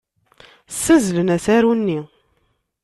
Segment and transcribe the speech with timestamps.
[0.73, 1.99] Ssazzlen asaru-nni.